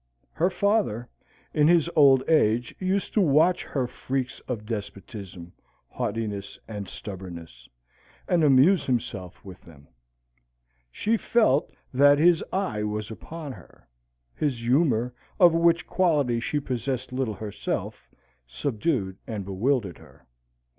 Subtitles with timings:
[0.31, 1.07] Her father,
[1.53, 5.53] in his old age, used to watch her freaks of despotism,
[5.89, 7.69] haughtiness, and stubbornness,
[8.27, 9.87] and amuse himself with them.
[10.89, 13.87] She felt that his eye was upon her;
[14.33, 18.09] his humour, of which quality she possessed little herself,
[18.47, 20.25] subdued and bewildered her.